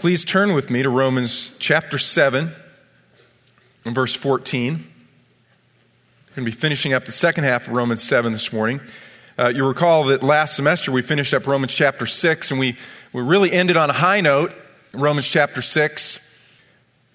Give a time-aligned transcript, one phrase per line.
[0.00, 2.50] Please turn with me to Romans chapter 7
[3.84, 4.72] and verse 14.
[4.72, 4.86] We're going
[6.36, 8.80] to be finishing up the second half of Romans 7 this morning.
[9.38, 12.78] Uh, you recall that last semester we finished up Romans chapter 6, and we,
[13.12, 14.54] we really ended on a high note,
[14.94, 16.34] Romans chapter 6.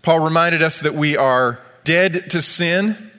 [0.04, 3.12] Paul reminded us that we are dead to sin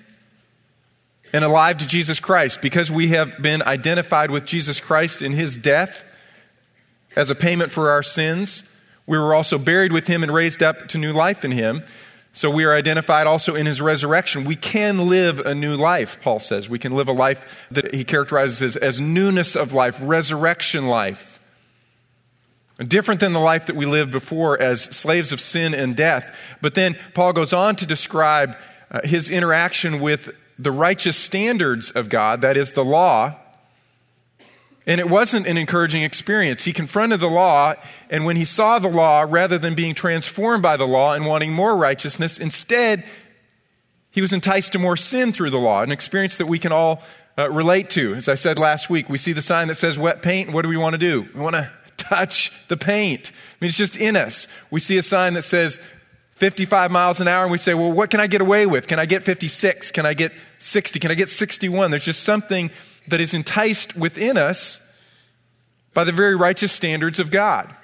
[1.32, 5.56] and alive to Jesus Christ because we have been identified with Jesus Christ in his
[5.56, 6.04] death
[7.16, 8.62] as a payment for our sins.
[9.06, 11.82] We were also buried with him and raised up to new life in him.
[12.32, 14.44] So we are identified also in his resurrection.
[14.44, 16.68] We can live a new life, Paul says.
[16.68, 21.40] We can live a life that he characterizes as, as newness of life, resurrection life.
[22.78, 26.36] Different than the life that we lived before as slaves of sin and death.
[26.60, 28.54] But then Paul goes on to describe
[28.90, 33.34] uh, his interaction with the righteous standards of God, that is, the law,
[34.86, 36.64] and it wasn't an encouraging experience.
[36.64, 37.74] He confronted the law,
[38.08, 41.52] and when he saw the law, rather than being transformed by the law and wanting
[41.52, 43.04] more righteousness, instead,
[44.10, 47.02] he was enticed to more sin through the law, an experience that we can all
[47.36, 48.14] uh, relate to.
[48.14, 50.52] As I said last week, we see the sign that says wet paint.
[50.52, 51.28] What do we want to do?
[51.34, 53.32] We want to touch the paint.
[53.32, 54.46] I mean, it's just in us.
[54.70, 55.80] We see a sign that says
[56.36, 58.86] 55 miles an hour, and we say, well, what can I get away with?
[58.86, 59.90] Can I get 56?
[59.90, 61.00] Can I get 60?
[61.00, 61.90] Can I get 61?
[61.90, 62.70] There's just something
[63.08, 64.80] that is enticed within us
[65.96, 67.74] by the very righteous standards of God.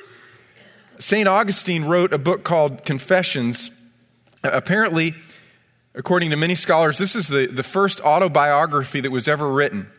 [0.99, 1.27] St.
[1.27, 3.71] Augustine wrote a book called Confessions.
[4.45, 5.15] Apparently,
[5.95, 9.91] according to many scholars, this is the, the first autobiography that was ever written.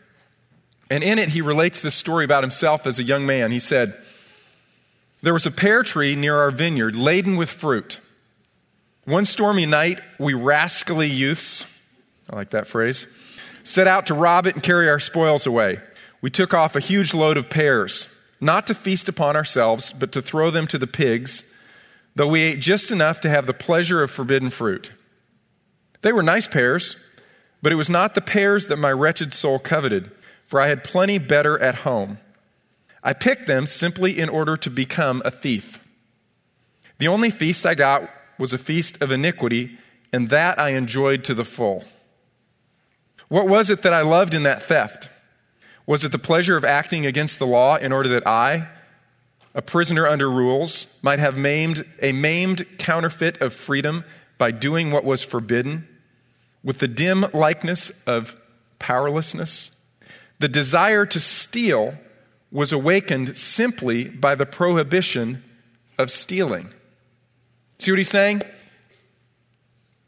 [0.88, 3.50] And in it, he relates this story about himself as a young man.
[3.50, 4.00] He said,
[5.22, 7.98] There was a pear tree near our vineyard laden with fruit.
[9.06, 11.66] One stormy night, we rascally youths,
[12.30, 13.08] I like that phrase,
[13.64, 15.80] set out to rob it and carry our spoils away.
[16.24, 18.08] We took off a huge load of pears,
[18.40, 21.44] not to feast upon ourselves, but to throw them to the pigs,
[22.14, 24.90] though we ate just enough to have the pleasure of forbidden fruit.
[26.00, 26.96] They were nice pears,
[27.60, 30.12] but it was not the pears that my wretched soul coveted,
[30.46, 32.16] for I had plenty better at home.
[33.02, 35.86] I picked them simply in order to become a thief.
[36.96, 39.78] The only feast I got was a feast of iniquity,
[40.10, 41.84] and that I enjoyed to the full.
[43.28, 45.10] What was it that I loved in that theft?
[45.86, 48.68] Was it the pleasure of acting against the law in order that I,
[49.54, 54.04] a prisoner under rules, might have maimed a maimed counterfeit of freedom
[54.38, 55.86] by doing what was forbidden,
[56.62, 58.34] with the dim likeness of
[58.78, 59.70] powerlessness?
[60.38, 61.94] The desire to steal
[62.50, 65.42] was awakened simply by the prohibition
[65.98, 66.68] of stealing.
[67.78, 68.42] See what he's saying?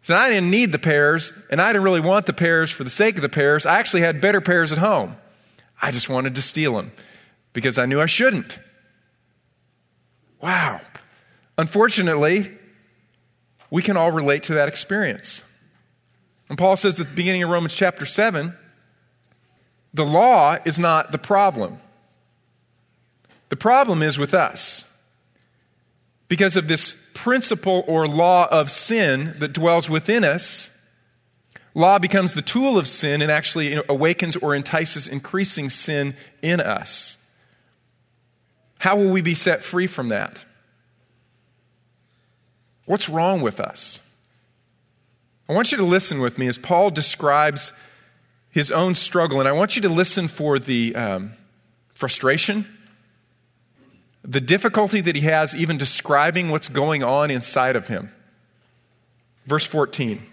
[0.03, 2.91] So I didn't need the pears, and I didn't really want the pears for the
[2.91, 3.66] sake of the pears.
[3.66, 5.16] I actually had better pears at home.
[5.81, 6.92] I just wanted to steal them
[7.53, 8.59] because I knew I shouldn't.
[10.41, 10.81] Wow.
[11.59, 12.53] Unfortunately,
[13.70, 15.42] we can all relate to that experience.
[16.48, 18.56] And Paul says at the beginning of Romans chapter 7
[19.94, 21.78] the law is not the problem.
[23.48, 24.84] The problem is with us
[26.28, 30.75] because of this principle or law of sin that dwells within us,
[31.76, 37.19] law becomes the tool of sin and actually awakens or entices increasing sin in us.
[38.78, 40.42] How will we be set free from that?
[42.86, 44.00] What's wrong with us?
[45.50, 47.75] I want you to listen with me as Paul describes
[48.50, 51.34] his own struggle, and I want you to listen for the um,
[51.94, 52.66] frustration
[54.25, 58.10] the difficulty that he has even describing what's going on inside of him.
[59.44, 60.26] Verse 14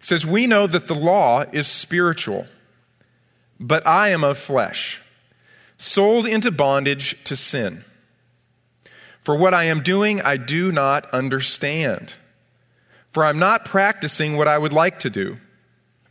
[0.00, 2.46] says, We know that the law is spiritual,
[3.58, 5.00] but I am of flesh,
[5.76, 7.84] sold into bondage to sin.
[9.20, 12.14] For what I am doing, I do not understand.
[13.10, 15.38] For I'm not practicing what I would like to do,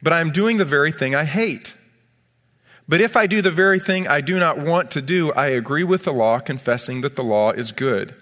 [0.01, 1.75] but I'm doing the very thing I hate.
[2.87, 5.83] But if I do the very thing I do not want to do, I agree
[5.83, 8.15] with the law, confessing that the law is good.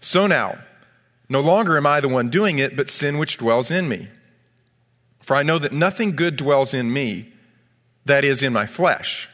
[0.00, 0.58] So now,
[1.28, 4.08] no longer am I the one doing it, but sin which dwells in me.
[5.26, 7.32] For I know that nothing good dwells in me,
[8.04, 9.28] that is, in my flesh.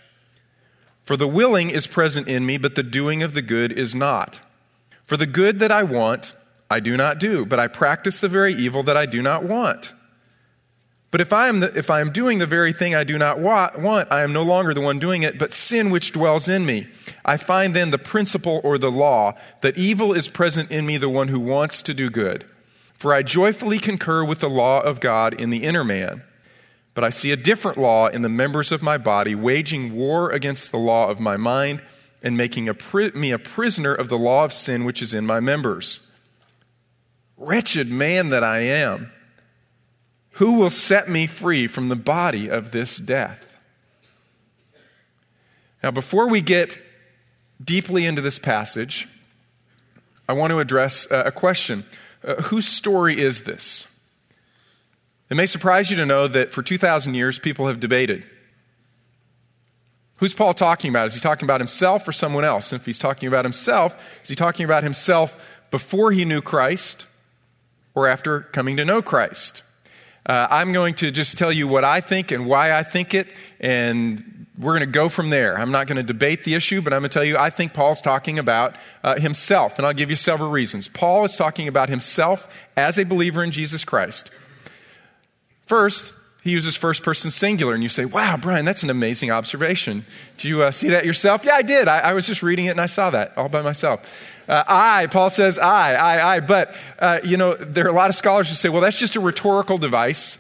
[1.03, 4.41] For the willing is present in me, but the doing of the good is not.
[5.05, 6.33] For the good that I want,
[6.71, 9.93] I do not do, but I practice the very evil that I do not want.
[11.11, 13.43] But if I, am the, if I am doing the very thing I do not
[13.43, 16.87] want, I am no longer the one doing it, but sin which dwells in me.
[17.23, 21.11] I find then the principle or the law that evil is present in me, the
[21.11, 22.47] one who wants to do good.
[23.03, 26.23] For I joyfully concur with the law of God in the inner man.
[26.95, 30.71] But I see a different law in the members of my body, waging war against
[30.71, 31.83] the law of my mind
[32.23, 35.27] and making a pri- me a prisoner of the law of sin which is in
[35.27, 35.99] my members.
[37.37, 39.11] Wretched man that I am,
[40.35, 43.57] who will set me free from the body of this death?
[45.83, 46.79] Now, before we get
[47.61, 49.09] deeply into this passage,
[50.29, 51.85] I want to address uh, a question.
[52.25, 53.87] Uh, whose story is this?
[55.31, 58.25] It may surprise you to know that for 2,000 years, people have debated.
[60.17, 61.07] Who's Paul talking about?
[61.07, 62.71] Is he talking about himself or someone else?
[62.71, 65.37] And if he's talking about himself, is he talking about himself
[65.71, 67.07] before he knew Christ
[67.95, 69.63] or after coming to know Christ?
[70.25, 73.33] Uh, I'm going to just tell you what I think and why I think it,
[73.59, 75.59] and we're going to go from there.
[75.59, 77.75] I'm not going to debate the issue, but I'm going to tell you I think
[77.75, 80.89] Paul's talking about uh, himself, and I'll give you several reasons.
[80.89, 84.31] Paul is talking about himself as a believer in Jesus Christ.
[85.67, 90.05] First, he uses first person singular, and you say, Wow, Brian, that's an amazing observation.
[90.39, 91.45] Do you uh, see that yourself?
[91.45, 91.87] Yeah, I did.
[91.87, 94.01] I, I, was just reading it and I saw that all by myself.
[94.49, 96.41] Uh, I, Paul says, I, I, I.
[96.41, 99.15] But, uh, you know, there are a lot of scholars who say, Well, that's just
[99.15, 100.37] a rhetorical device.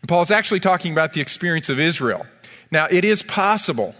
[0.00, 2.26] And Paul's actually talking about the experience of Israel.
[2.74, 3.94] Now, it is possible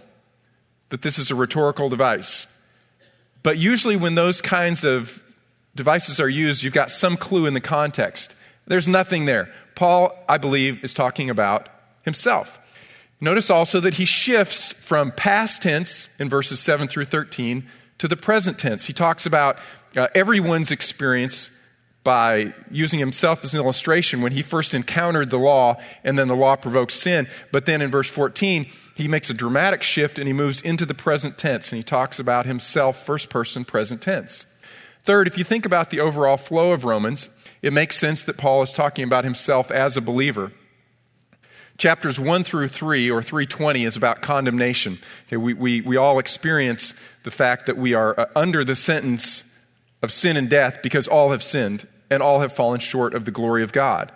[0.89, 2.45] that this is a rhetorical device.
[3.41, 5.23] But usually, when those kinds of
[5.77, 8.35] devices are used, you've got some clue in the context.
[8.67, 9.49] There's nothing there.
[9.75, 11.69] Paul, I believe, is talking about
[12.01, 12.59] himself.
[13.21, 17.65] Notice also that he shifts from past tense in verses 7 through 13
[17.99, 18.83] to the present tense.
[18.83, 19.57] He talks about
[19.95, 21.49] uh, everyone's experience
[22.05, 26.35] by using himself as an illustration when he first encountered the law and then the
[26.35, 27.27] law provoked sin.
[27.51, 30.93] But then in verse 14, he makes a dramatic shift and he moves into the
[30.93, 34.45] present tense and he talks about himself, first person, present tense.
[35.03, 37.27] Third, if you think about the overall flow of Romans,
[37.63, 40.51] it makes sense that Paul is talking about himself as a believer.
[41.79, 44.99] Chapters 1 through 3, or 320, is about condemnation.
[45.27, 46.93] Okay, we, we, we all experience
[47.23, 49.51] the fact that we are uh, under the sentence
[50.03, 53.31] of sin and death because all have sinned and all have fallen short of the
[53.31, 54.11] glory of God.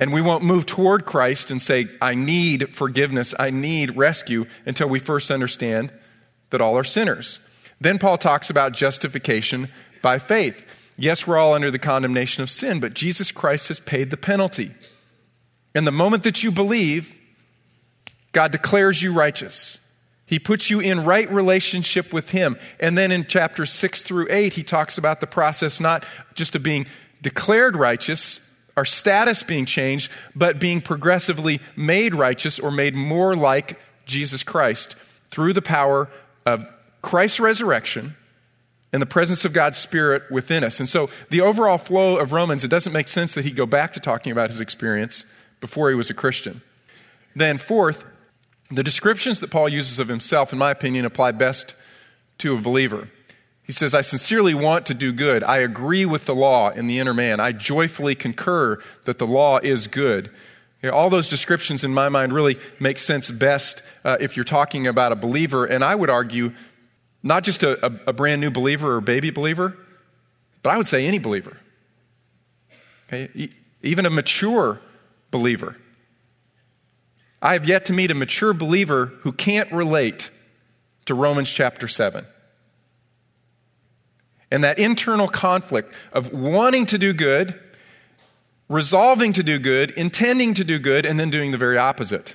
[0.00, 4.88] And we won't move toward Christ and say, I need forgiveness, I need rescue, until
[4.88, 5.92] we first understand
[6.50, 7.40] that all are sinners.
[7.80, 9.68] Then Paul talks about justification
[10.02, 10.66] by faith.
[10.96, 14.72] Yes, we're all under the condemnation of sin, but Jesus Christ has paid the penalty.
[15.74, 17.14] And the moment that you believe,
[18.32, 19.78] God declares you righteous.
[20.28, 22.58] He puts you in right relationship with Him.
[22.78, 26.04] And then in chapters 6 through 8, he talks about the process not
[26.34, 26.86] just of being
[27.22, 28.40] declared righteous,
[28.76, 34.96] our status being changed, but being progressively made righteous or made more like Jesus Christ
[35.30, 36.10] through the power
[36.44, 36.64] of
[37.00, 38.14] Christ's resurrection
[38.92, 40.78] and the presence of God's Spirit within us.
[40.78, 43.94] And so, the overall flow of Romans, it doesn't make sense that he'd go back
[43.94, 45.24] to talking about his experience
[45.60, 46.60] before he was a Christian.
[47.34, 48.04] Then, fourth,
[48.70, 51.74] the descriptions that Paul uses of himself, in my opinion, apply best
[52.38, 53.08] to a believer.
[53.62, 55.44] He says, I sincerely want to do good.
[55.44, 57.40] I agree with the law in the inner man.
[57.40, 60.30] I joyfully concur that the law is good.
[60.82, 64.44] You know, all those descriptions, in my mind, really make sense best uh, if you're
[64.44, 65.64] talking about a believer.
[65.64, 66.52] And I would argue
[67.22, 69.76] not just a, a, a brand new believer or baby believer,
[70.62, 71.56] but I would say any believer.
[73.08, 73.28] Okay?
[73.34, 73.50] E-
[73.82, 74.80] even a mature
[75.30, 75.76] believer.
[77.40, 80.30] I have yet to meet a mature believer who can't relate
[81.06, 82.26] to Romans chapter 7.
[84.50, 87.58] And that internal conflict of wanting to do good,
[88.68, 92.34] resolving to do good, intending to do good, and then doing the very opposite.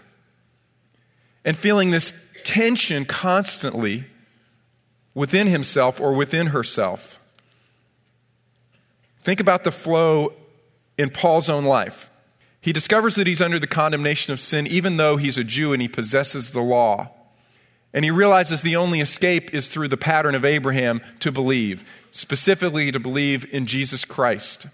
[1.44, 4.06] And feeling this tension constantly
[5.14, 7.20] within himself or within herself.
[9.20, 10.34] Think about the flow
[10.98, 12.10] in Paul's own life.
[12.64, 15.82] He discovers that he's under the condemnation of sin, even though he's a Jew and
[15.82, 17.12] he possesses the law.
[17.94, 22.92] And he realizes the only escape is through the pattern of Abraham to believe, specifically
[22.92, 24.66] to believe in Jesus Christ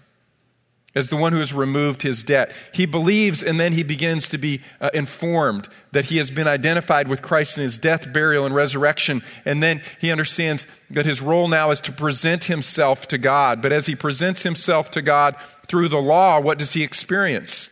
[0.94, 2.52] as the one who has removed his debt.
[2.72, 7.06] He believes and then he begins to be uh, informed that he has been identified
[7.06, 9.22] with Christ in his death, burial, and resurrection.
[9.44, 13.62] And then he understands that his role now is to present himself to God.
[13.62, 17.68] But as he presents himself to God through the law, what does he experience?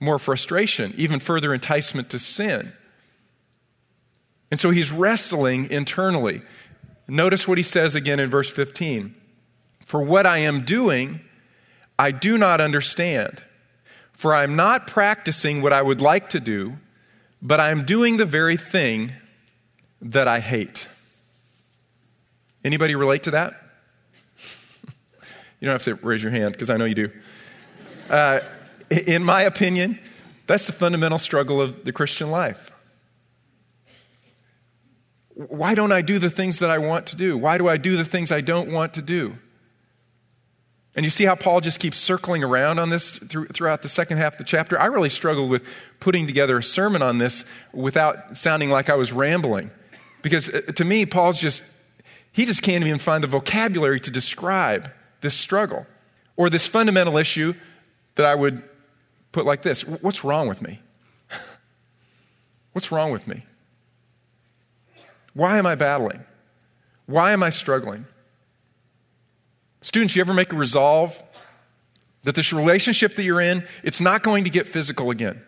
[0.00, 2.72] More frustration, even further enticement to sin.
[4.50, 6.42] And so he's wrestling internally.
[7.06, 9.14] Notice what he says again in verse 15.
[9.84, 11.20] For what I am doing,
[11.98, 13.42] I do not understand.
[14.12, 16.78] For I am not practicing what I would like to do,
[17.42, 19.12] but I am doing the very thing
[20.02, 20.88] that I hate.
[22.64, 23.54] Anybody relate to that?
[25.60, 27.10] you don't have to raise your hand because I know you do.
[28.08, 28.40] Uh,
[28.90, 29.98] in my opinion,
[30.46, 32.72] that's the fundamental struggle of the Christian life.
[35.34, 37.38] Why don't I do the things that I want to do?
[37.38, 39.38] Why do I do the things I don't want to do?
[40.96, 44.34] And you see how Paul just keeps circling around on this throughout the second half
[44.34, 44.78] of the chapter?
[44.78, 45.64] I really struggled with
[46.00, 49.70] putting together a sermon on this without sounding like I was rambling.
[50.22, 51.62] Because uh, to me, Paul's just,
[52.32, 55.86] he just can't even find the vocabulary to describe this struggle
[56.36, 57.54] or this fundamental issue
[58.16, 58.62] that I would
[59.32, 60.80] put like this What's wrong with me?
[62.72, 63.44] What's wrong with me?
[65.34, 66.24] Why am I battling?
[67.06, 68.06] Why am I struggling?
[69.82, 71.20] Students, you ever make a resolve
[72.24, 75.42] that this relationship that you're in, it's not going to get physical again?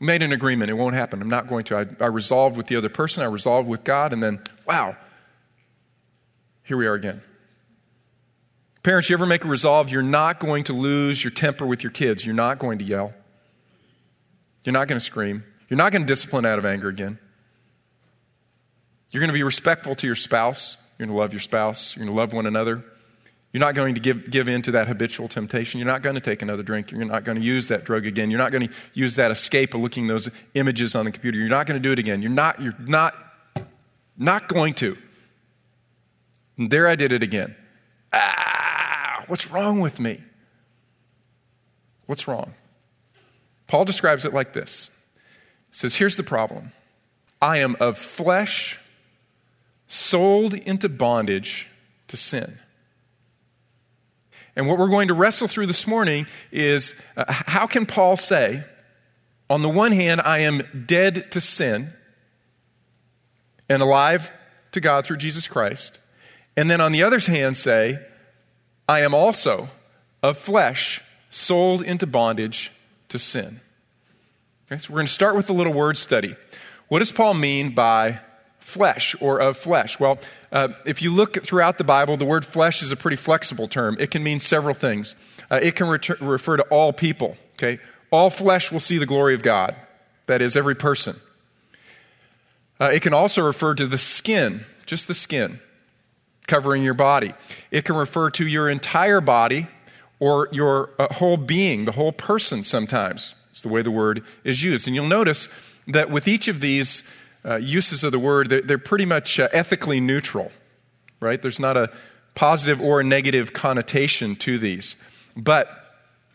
[0.00, 1.20] Made an agreement, it won't happen.
[1.20, 1.76] I'm not going to.
[1.76, 4.96] I, I resolved with the other person, I resolved with God, and then, wow,
[6.62, 7.22] here we are again.
[8.82, 11.92] Parents, you ever make a resolve you're not going to lose your temper with your
[11.92, 12.24] kids?
[12.24, 13.12] You're not going to yell.
[14.64, 15.44] You're not going to scream.
[15.68, 17.18] You're not going to discipline out of anger again.
[19.10, 20.76] You're going to be respectful to your spouse.
[20.98, 21.96] You're going to love your spouse.
[21.96, 22.84] You're going to love one another.
[23.52, 25.80] You're not going to give, give in to that habitual temptation.
[25.80, 26.90] You're not going to take another drink.
[26.92, 28.30] You're not going to use that drug again.
[28.30, 31.38] You're not going to use that escape of looking those images on the computer.
[31.38, 32.20] You're not going to do it again.
[32.20, 33.14] You're not, you're not,
[34.18, 34.98] not going to.
[36.58, 37.56] And there I did it again.
[38.12, 38.57] Ah,
[39.28, 40.22] what's wrong with me?
[42.06, 42.54] What's wrong?
[43.66, 44.90] Paul describes it like this.
[45.70, 46.72] He says, Here's the problem
[47.40, 48.78] I am of flesh
[49.86, 51.68] sold into bondage
[52.08, 52.58] to sin.
[54.56, 58.64] And what we're going to wrestle through this morning is uh, how can Paul say,
[59.48, 61.92] on the one hand, I am dead to sin
[63.68, 64.32] and alive
[64.72, 66.00] to God through Jesus Christ,
[66.56, 68.00] and then on the other hand, say,
[68.88, 69.68] I am also
[70.22, 72.72] of flesh sold into bondage
[73.10, 73.60] to sin.
[74.66, 76.34] Okay, so we're going to start with a little word study.
[76.88, 78.20] What does Paul mean by
[78.58, 80.00] flesh or of flesh?
[80.00, 80.18] Well,
[80.50, 83.96] uh, if you look throughout the Bible, the word flesh is a pretty flexible term.
[84.00, 85.14] It can mean several things.
[85.50, 87.80] Uh, it can refer to all people, okay?
[88.10, 89.74] All flesh will see the glory of God,
[90.26, 91.16] that is, every person.
[92.80, 95.60] Uh, it can also refer to the skin, just the skin,
[96.48, 97.34] covering your body.
[97.70, 99.68] It can refer to your entire body
[100.18, 103.36] or your uh, whole being, the whole person sometimes.
[103.50, 104.86] It's the way the word is used.
[104.88, 105.48] And you'll notice
[105.86, 107.04] that with each of these
[107.44, 110.50] uh, uses of the word, they're, they're pretty much uh, ethically neutral,
[111.20, 111.40] right?
[111.40, 111.92] There's not a
[112.34, 114.96] positive or a negative connotation to these.
[115.36, 115.68] But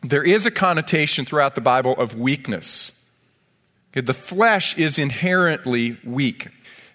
[0.02, 2.92] there is a connotation throughout the Bible of weakness.
[3.92, 6.50] Okay, the flesh is inherently weak.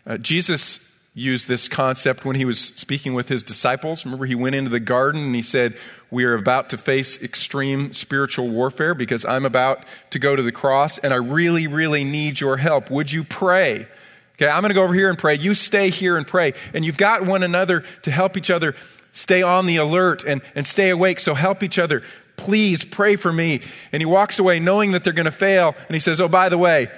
[0.06, 4.04] Uh, Jesus used this concept when he was speaking with his disciples.
[4.04, 5.76] Remember, he went into the garden and he said,
[6.10, 10.52] We are about to face extreme spiritual warfare because I'm about to go to the
[10.52, 12.90] cross and I really, really need your help.
[12.90, 13.86] Would you pray?
[14.34, 15.34] Okay, I'm going to go over here and pray.
[15.34, 16.54] You stay here and pray.
[16.72, 18.76] And you've got one another to help each other
[19.10, 21.18] stay on the alert and, and stay awake.
[21.18, 22.04] So help each other.
[22.36, 23.62] Please pray for me.
[23.90, 25.74] And he walks away knowing that they're going to fail.
[25.86, 26.88] And he says, Oh, by the way,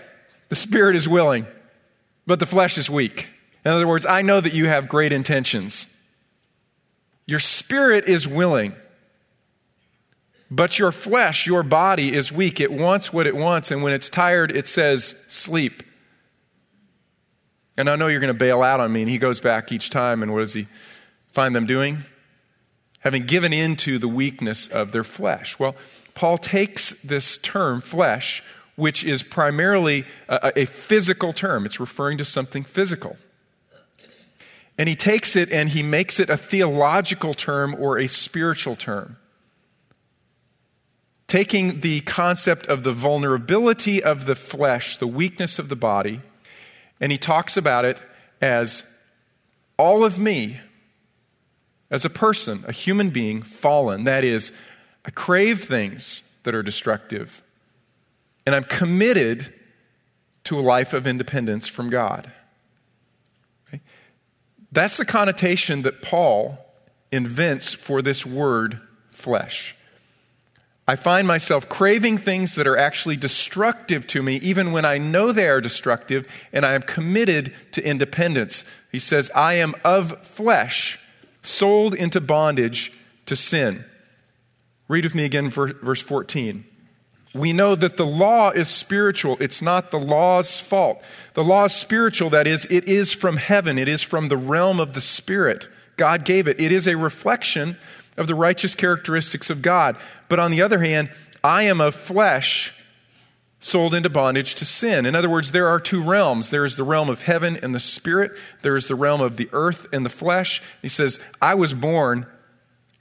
[0.50, 1.46] the spirit is willing,
[2.26, 3.28] but the flesh is weak.
[3.64, 5.86] In other words, I know that you have great intentions.
[7.26, 8.74] Your spirit is willing,
[10.50, 12.60] but your flesh, your body is weak.
[12.60, 15.82] It wants what it wants, and when it's tired, it says, sleep.
[17.76, 19.02] And I know you're going to bail out on me.
[19.02, 20.66] And he goes back each time, and what does he
[21.32, 21.98] find them doing?
[22.98, 25.58] Having given in to the weakness of their flesh.
[25.58, 25.76] Well,
[26.14, 28.42] Paul takes this term, flesh,
[28.76, 33.16] which is primarily a, a physical term, it's referring to something physical.
[34.80, 39.18] And he takes it and he makes it a theological term or a spiritual term.
[41.26, 46.22] Taking the concept of the vulnerability of the flesh, the weakness of the body,
[46.98, 48.02] and he talks about it
[48.40, 48.84] as
[49.78, 50.58] all of me
[51.90, 54.04] as a person, a human being, fallen.
[54.04, 54.50] That is,
[55.04, 57.42] I crave things that are destructive,
[58.46, 59.52] and I'm committed
[60.44, 62.32] to a life of independence from God.
[64.72, 66.58] That's the connotation that Paul
[67.10, 69.74] invents for this word flesh.
[70.86, 75.30] I find myself craving things that are actually destructive to me, even when I know
[75.30, 78.64] they are destructive, and I am committed to independence.
[78.90, 80.98] He says, I am of flesh,
[81.42, 82.92] sold into bondage
[83.26, 83.84] to sin.
[84.88, 86.64] Read with me again, verse 14
[87.34, 89.36] we know that the law is spiritual.
[89.40, 91.00] It's not the law's fault.
[91.34, 94.80] The law is spiritual, that is, it is from heaven, it is from the realm
[94.80, 95.68] of the Spirit.
[95.96, 96.60] God gave it.
[96.60, 97.76] It is a reflection
[98.16, 99.96] of the righteous characteristics of God.
[100.28, 101.10] But on the other hand,
[101.44, 102.72] I am of flesh,
[103.60, 105.06] sold into bondage to sin.
[105.06, 106.50] In other words, there are two realms.
[106.50, 108.32] There is the realm of heaven and the spirit,
[108.62, 110.62] there is the realm of the earth and the flesh.
[110.82, 112.26] He says, I was born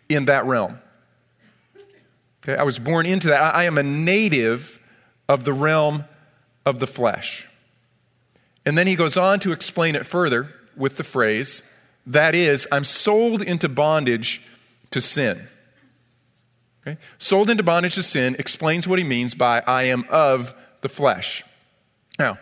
[0.08, 0.80] in that realm.
[2.50, 3.53] Okay, I was born into that.
[3.53, 4.79] I am a native
[5.27, 6.06] of the realm
[6.65, 7.48] of the flesh.
[8.65, 11.62] And then he goes on to explain it further with the phrase,
[12.08, 14.41] that is, I'm sold into bondage
[14.89, 15.48] to sin.
[16.82, 17.00] Okay?
[17.20, 21.44] Sold into bondage to sin explains what he means by I am of the flesh.
[22.18, 22.39] Now,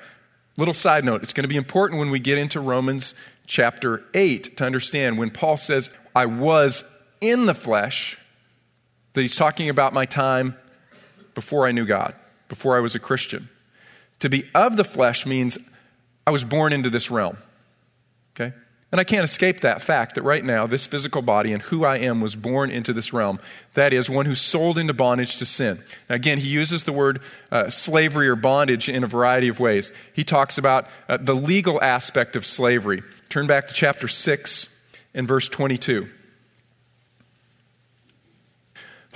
[0.58, 3.14] little side note, it's going to be important when we get into Romans
[3.46, 6.86] chapter 8 to understand when Paul says, I was
[7.20, 8.18] in the flesh,
[9.18, 10.56] that he's talking about my time
[11.34, 12.16] before I knew God,
[12.50, 13.50] before I was a Christian.
[14.20, 15.58] To be of the flesh means
[16.26, 17.38] I was born into this realm.
[18.36, 18.56] Okay?
[18.92, 21.98] And I can't escape that fact that right now, this physical body and who I
[21.98, 23.40] am was born into this realm.
[23.74, 25.84] That is, one who's sold into bondage to sin.
[26.10, 27.22] Now, again, he uses the word
[27.52, 29.92] uh, slavery or bondage in a variety of ways.
[30.14, 33.04] He talks about uh, the legal aspect of slavery.
[33.30, 34.74] Turn back to chapter 6
[35.14, 36.08] and verse 22.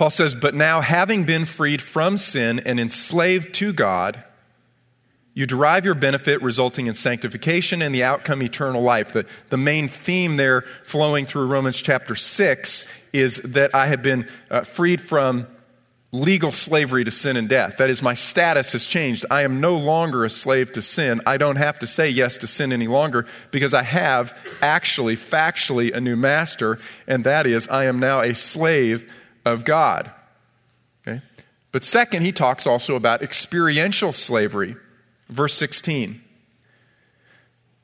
[0.02, 4.24] Paul says, But now, having been freed from sin and enslaved to God,
[5.32, 9.12] you derive your benefit resulting in sanctification and the outcome eternal life.
[9.12, 14.28] The, the main theme there flowing through Romans chapter 6 is that I have been
[14.50, 15.46] uh, freed from
[16.10, 17.76] legal slavery to sin and death.
[17.76, 19.24] That is, my status has changed.
[19.30, 21.20] I am no longer a slave to sin.
[21.26, 25.94] I don't have to say yes to sin any longer because I have actually, factually,
[25.94, 29.08] a new master, and that is, I am now a slave
[29.44, 30.10] of God.
[31.06, 31.20] Okay?
[31.72, 34.76] But second, he talks also about experiential slavery.
[35.28, 36.20] Verse 16.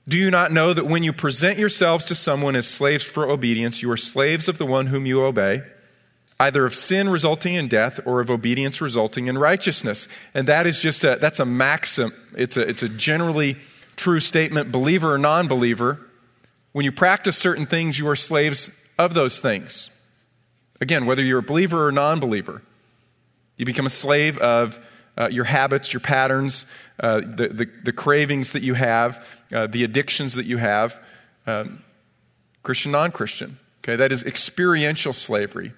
[0.07, 3.83] Do you not know that when you present yourselves to someone as slaves for obedience,
[3.83, 5.63] you are slaves of the one whom you obey,
[6.41, 10.09] either of sin resulting in death or of obedience resulting in righteousness?
[10.33, 12.13] And that is just a, that's a maxim.
[12.35, 13.57] It's a, it's a generally
[13.97, 16.01] true statement, believer or non believer.
[16.73, 19.91] When you practice certain things, you are slaves of those things.
[20.81, 22.63] Again, whether you're a believer or non believer,
[23.57, 24.81] you become a slave of
[25.17, 26.65] uh, your habits, your patterns,
[27.01, 31.01] uh, the, the, the, cravings that you have, uh, the addictions that you have,
[31.47, 31.83] um,
[32.63, 33.59] Christian, non Christian.
[33.83, 35.73] Okay, that is experiential slavery.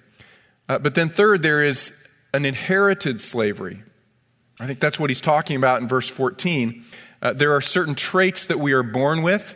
[0.69, 1.91] Uh, but then, third, there is
[2.33, 3.81] an inherited slavery.
[4.59, 6.83] I think that's what he's talking about in verse 14.
[7.21, 9.55] Uh, there are certain traits that we are born with,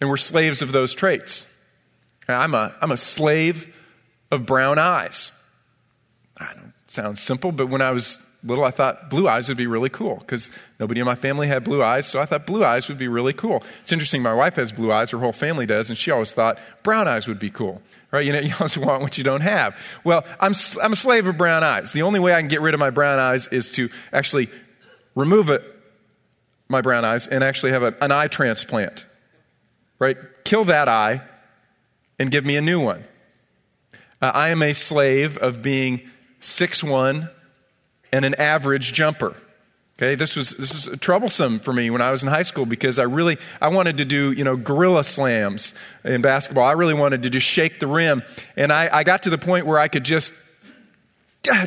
[0.00, 1.46] and we're slaves of those traits.
[2.28, 3.72] I'm a, I'm a slave
[4.30, 5.30] of brown eyes.
[6.38, 9.66] I don't sound simple, but when I was little, I thought blue eyes would be
[9.66, 12.88] really cool because nobody in my family had blue eyes, so I thought blue eyes
[12.88, 13.62] would be really cool.
[13.82, 16.58] It's interesting, my wife has blue eyes, her whole family does, and she always thought
[16.82, 17.82] brown eyes would be cool.
[18.10, 18.24] Right?
[18.24, 19.76] You know, you always want what you don't have.
[20.04, 21.92] Well, I'm, I'm a slave of brown eyes.
[21.92, 24.48] The only way I can get rid of my brown eyes is to actually
[25.14, 25.62] remove it,
[26.68, 29.06] my brown eyes, and actually have a, an eye transplant.
[29.98, 30.16] Right?
[30.44, 31.22] Kill that eye
[32.18, 33.04] and give me a new one.
[34.20, 36.00] Uh, I am a slave of being
[36.40, 37.30] six one
[38.12, 39.36] and an average jumper.
[39.98, 42.98] Okay, this was this is troublesome for me when I was in high school because
[42.98, 45.72] I really I wanted to do you know gorilla slams
[46.04, 46.64] in basketball.
[46.64, 48.22] I really wanted to just shake the rim,
[48.56, 50.34] and I, I got to the point where I could just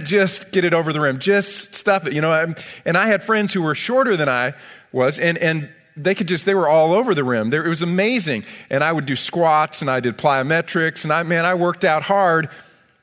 [0.04, 2.14] just get it over the rim, just stuff it.
[2.14, 2.54] You know,
[2.86, 4.54] and I had friends who were shorter than I
[4.92, 5.70] was, and and
[6.04, 7.54] they could just they were all over the rim.
[7.54, 11.46] It was amazing, and I would do squats and I did plyometrics, and I man
[11.46, 12.50] I worked out hard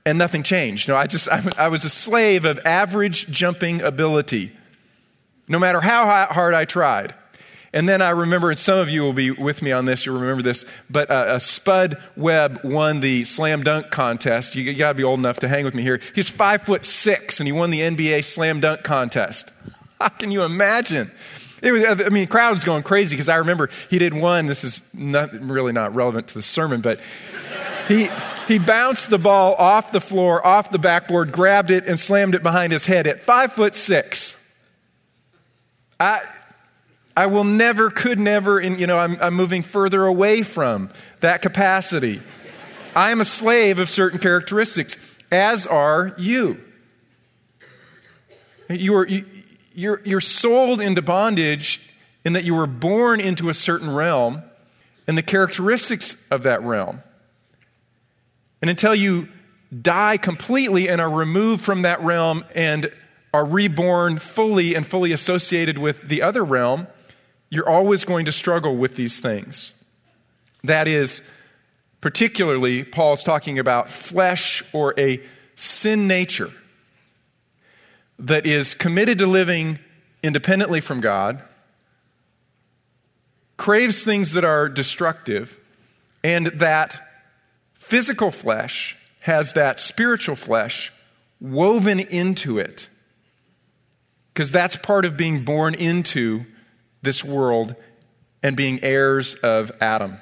[0.06, 0.88] and nothing changed.
[0.88, 4.52] No, I just, I, I was a slave of average jumping ability,
[5.48, 7.14] no matter how hard I tried.
[7.72, 10.18] And then I remember, and some of you will be with me on this, you'll
[10.18, 14.54] remember this, but uh, Spud Webb won the slam dunk contest.
[14.54, 16.00] You, you got to be old enough to hang with me here.
[16.14, 19.50] He's five foot six, and he won the NBA slam dunk contest.
[20.00, 21.10] How can you imagine?
[21.66, 24.46] It was, I mean, the crowd was going crazy because I remember he did one.
[24.46, 27.00] This is not, really not relevant to the sermon, but
[27.88, 28.08] he,
[28.46, 32.44] he bounced the ball off the floor, off the backboard, grabbed it, and slammed it
[32.44, 34.36] behind his head at five foot six.
[35.98, 36.20] I,
[37.16, 41.42] I will never, could never, and you know, I'm, I'm moving further away from that
[41.42, 42.22] capacity.
[42.94, 44.96] I am a slave of certain characteristics,
[45.32, 46.60] as are you.
[48.68, 49.24] You are, you,
[49.76, 51.80] you're, you're sold into bondage
[52.24, 54.42] in that you were born into a certain realm
[55.06, 57.02] and the characteristics of that realm.
[58.62, 59.28] And until you
[59.82, 62.90] die completely and are removed from that realm and
[63.34, 66.86] are reborn fully and fully associated with the other realm,
[67.50, 69.74] you're always going to struggle with these things.
[70.64, 71.20] That is,
[72.00, 75.20] particularly, Paul's talking about flesh or a
[75.54, 76.50] sin nature
[78.18, 79.78] that is committed to living
[80.22, 81.42] independently from God,
[83.56, 85.58] craves things that are destructive,
[86.24, 87.00] and that
[87.74, 90.92] physical flesh has that spiritual flesh
[91.40, 92.88] woven into it.
[94.32, 96.44] Because that's part of being born into
[97.02, 97.74] this world
[98.42, 100.18] and being heirs of Adam.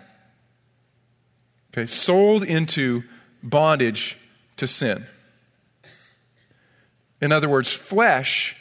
[1.72, 3.02] Okay, sold into
[3.42, 4.16] bondage
[4.56, 5.06] to sin.
[7.20, 8.56] In other words, flesh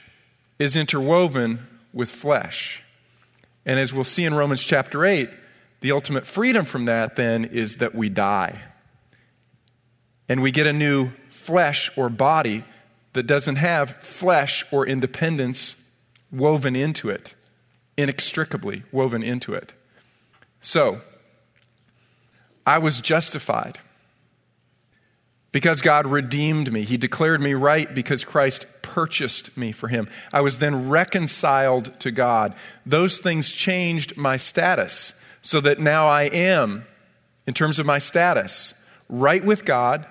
[0.60, 2.82] is interwoven with flesh.
[3.66, 5.30] And as we'll see in Romans chapter 8,
[5.82, 8.62] the ultimate freedom from that then is that we die.
[10.30, 12.64] And we get a new flesh or body
[13.14, 15.84] that doesn't have flesh or independence
[16.32, 17.36] woven into it,
[17.98, 19.74] inextricably woven into it.
[20.62, 21.02] So,
[22.66, 23.80] I was justified
[25.54, 26.82] because God redeemed me.
[26.82, 30.10] He declared me right because Christ purchased me for him.
[30.34, 32.56] I was then reconciled to God.
[32.86, 36.86] Those things changed my status so that now I am,
[37.46, 38.74] in terms of my status,
[39.08, 40.08] right with God,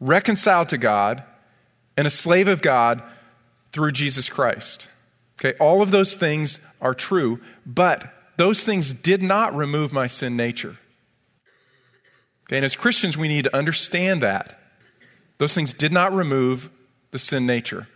[0.00, 1.24] reconciled to God,
[1.96, 3.02] and a slave of God
[3.72, 4.86] through Jesus Christ.
[5.40, 10.36] Okay, all of those things are true, but those things did not remove my sin
[10.36, 10.76] nature.
[12.46, 14.57] Okay, and as Christians, we need to understand that.
[15.38, 16.70] Those things did not remove
[17.10, 17.86] the sin nature.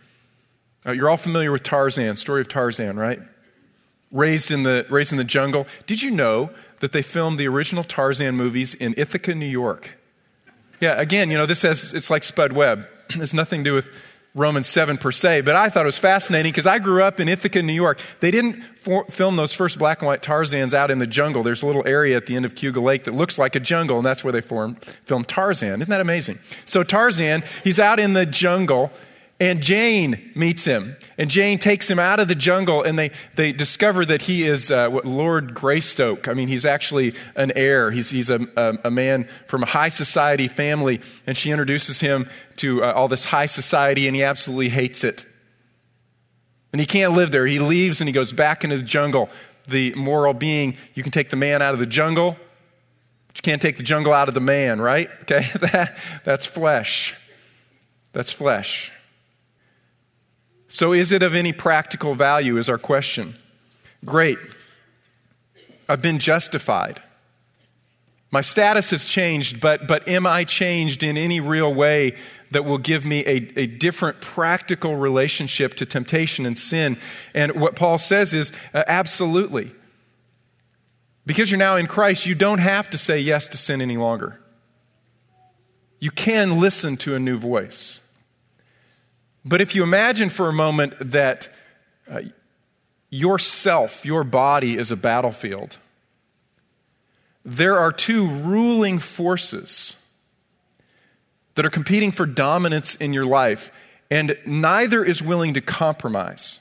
[0.85, 3.19] Uh, you're all familiar with Tarzan, story of Tarzan, right?
[4.11, 5.67] Raised in, the, raised in the jungle.
[5.87, 9.97] Did you know that they filmed the original Tarzan movies in Ithaca, New York?
[10.79, 12.87] Yeah, again, you know, this has, it's like Spud Webb.
[13.15, 13.87] There's nothing to do with
[14.35, 17.29] Romans 7 per se, but I thought it was fascinating because I grew up in
[17.29, 17.99] Ithaca, New York.
[18.19, 21.43] They didn't for, film those first black and white Tarzans out in the jungle.
[21.43, 23.97] There's a little area at the end of Cayuga Lake that looks like a jungle,
[23.97, 25.81] and that's where they formed, filmed Tarzan.
[25.81, 26.39] Isn't that amazing?
[26.65, 28.91] So Tarzan, he's out in the jungle,
[29.39, 30.95] and Jane meets him.
[31.17, 34.71] And Jane takes him out of the jungle, and they, they discover that he is
[34.71, 36.27] uh, Lord Greystoke.
[36.27, 37.91] I mean, he's actually an heir.
[37.91, 41.01] He's, he's a, a, a, man from a high society family.
[41.27, 45.25] And she introduces him to uh, all this high society, and he absolutely hates it.
[46.71, 47.45] And he can't live there.
[47.45, 49.29] He leaves and he goes back into the jungle.
[49.67, 52.35] The moral being you can take the man out of the jungle,
[53.27, 55.09] but you can't take the jungle out of the man, right?
[55.21, 55.47] Okay?
[55.59, 57.15] That, that's flesh.
[58.11, 58.91] That's flesh.
[60.73, 62.57] So, is it of any practical value?
[62.57, 63.35] Is our question.
[64.03, 64.39] Great.
[65.87, 66.99] I've been justified.
[68.31, 72.15] My status has changed, but, but am I changed in any real way
[72.49, 76.97] that will give me a, a different practical relationship to temptation and sin?
[77.35, 79.71] And what Paul says is uh, absolutely.
[81.27, 84.41] Because you're now in Christ, you don't have to say yes to sin any longer.
[85.99, 88.01] You can listen to a new voice.
[89.45, 91.49] But if you imagine for a moment that
[92.09, 92.21] uh,
[93.09, 95.77] yourself, your body, is a battlefield,
[97.45, 99.95] there are two ruling forces
[101.55, 103.71] that are competing for dominance in your life,
[104.09, 106.59] and neither is willing to compromise.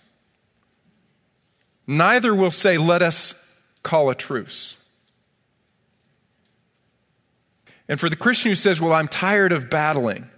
[1.86, 3.34] Neither will say, Let us
[3.82, 4.78] call a truce.
[7.88, 10.28] And for the Christian who says, Well, I'm tired of battling,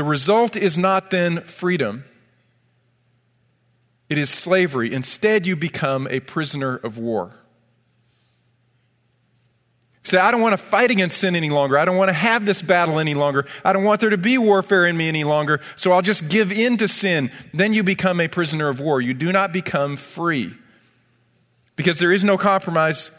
[0.00, 2.04] the result is not then freedom,
[4.08, 4.94] it is slavery.
[4.94, 7.34] Instead, you become a prisoner of war.
[10.04, 11.76] Say, I don't want to fight against sin any longer.
[11.76, 13.44] I don't want to have this battle any longer.
[13.62, 15.60] I don't want there to be warfare in me any longer.
[15.76, 17.30] So I'll just give in to sin.
[17.52, 19.02] Then you become a prisoner of war.
[19.02, 20.54] You do not become free.
[21.76, 23.10] Because there is no compromise,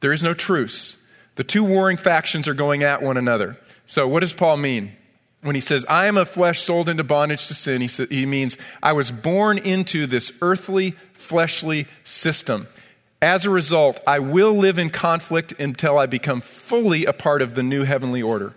[0.00, 1.06] there is no truce.
[1.36, 3.56] The two warring factions are going at one another.
[3.86, 4.96] So, what does Paul mean?
[5.42, 8.26] When he says, I am a flesh sold into bondage to sin, he, sa- he
[8.26, 12.68] means I was born into this earthly, fleshly system.
[13.20, 17.54] As a result, I will live in conflict until I become fully a part of
[17.54, 18.54] the new heavenly order.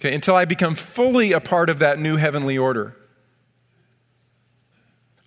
[0.00, 2.94] Okay, until I become fully a part of that new heavenly order.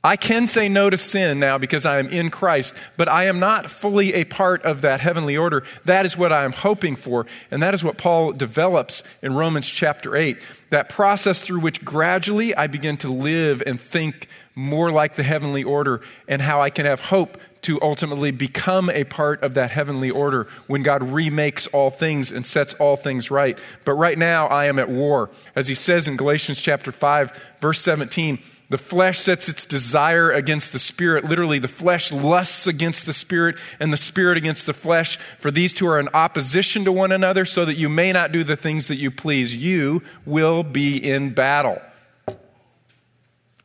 [0.04, 3.40] I can say no to sin now because I am in Christ, but I am
[3.40, 5.64] not fully a part of that heavenly order.
[5.86, 9.68] That is what I am hoping for, and that is what Paul develops in Romans
[9.68, 10.42] chapter 8.
[10.72, 15.64] That process through which gradually I begin to live and think more like the heavenly
[15.64, 20.10] order, and how I can have hope to ultimately become a part of that heavenly
[20.10, 23.58] order when God remakes all things and sets all things right.
[23.86, 25.30] But right now, I am at war.
[25.56, 28.40] As he says in Galatians chapter 5, verse 17,
[28.72, 31.26] the flesh sets its desire against the spirit.
[31.26, 35.20] Literally, the flesh lusts against the spirit and the spirit against the flesh.
[35.40, 38.46] For these two are in opposition to one another, so that you may not do
[38.46, 39.54] the things that you please.
[39.54, 41.82] You will be in battle.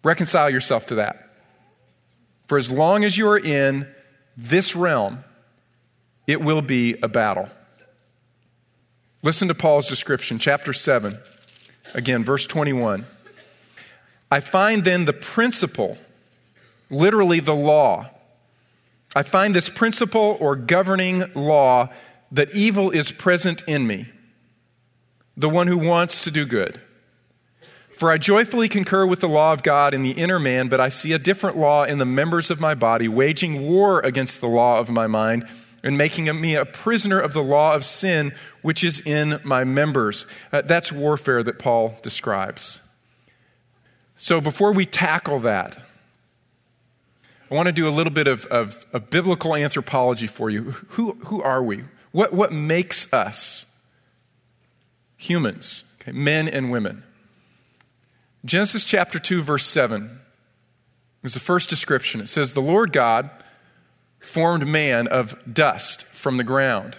[0.02, 1.30] Reconcile yourself to that.
[2.48, 3.86] For as long as you are in
[4.36, 5.22] this realm,
[6.26, 7.48] it will be a battle.
[9.22, 11.16] Listen to Paul's description, chapter 7,
[11.94, 13.06] again, verse 21.
[14.30, 15.98] I find then the principle,
[16.90, 18.10] literally the law.
[19.14, 21.90] I find this principle or governing law
[22.32, 24.10] that evil is present in me,
[25.36, 26.80] the one who wants to do good.
[27.96, 30.90] For I joyfully concur with the law of God in the inner man, but I
[30.90, 34.78] see a different law in the members of my body, waging war against the law
[34.78, 35.48] of my mind
[35.82, 40.26] and making me a prisoner of the law of sin which is in my members.
[40.52, 42.80] Uh, that's warfare that Paul describes.
[44.16, 45.78] So before we tackle that,
[47.50, 50.72] I want to do a little bit of, of, of biblical anthropology for you.
[50.90, 51.84] Who, who are we?
[52.12, 53.66] What, what makes us
[55.16, 57.04] humans, okay, men and women?
[58.44, 60.20] Genesis chapter 2, verse 7
[61.22, 62.20] is the first description.
[62.20, 63.30] It says, The Lord God
[64.18, 66.96] formed man of dust from the ground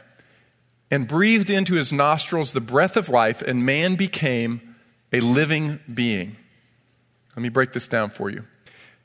[0.92, 4.76] and breathed into his nostrils the breath of life, and man became
[5.12, 6.38] a living being.
[7.38, 8.46] Let me break this down for you.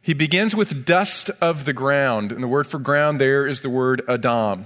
[0.00, 3.68] He begins with dust of the ground, and the word for ground there is the
[3.68, 4.64] word Adam.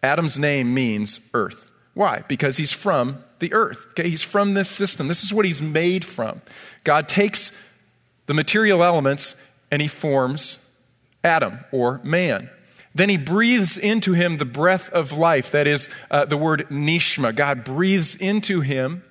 [0.00, 1.72] Adam's name means earth.
[1.94, 2.22] Why?
[2.28, 3.84] Because he's from the earth.
[3.90, 4.08] Okay?
[4.08, 5.08] He's from this system.
[5.08, 6.40] This is what he's made from.
[6.84, 7.50] God takes
[8.26, 9.34] the material elements
[9.72, 10.64] and he forms
[11.24, 12.48] Adam or man.
[12.94, 15.50] Then he breathes into him the breath of life.
[15.50, 17.34] That is uh, the word nishma.
[17.34, 19.02] God breathes into him,